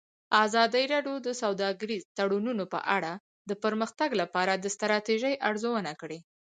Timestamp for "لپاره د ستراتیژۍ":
4.21-5.33